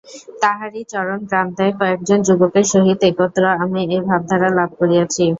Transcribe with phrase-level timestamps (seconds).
[0.41, 5.23] তাঁহারই চরণপ্রান্তে কয়েকজন যুবকের সহিত একত্র আমি এই ভাবধারা লাভ করিয়াছি।